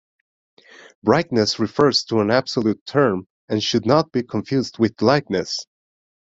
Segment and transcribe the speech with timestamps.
[1.03, 5.67] Brightness refers to an absolute term and should not be confused with Lightness.